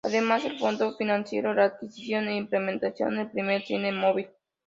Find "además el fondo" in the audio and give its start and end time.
0.03-0.95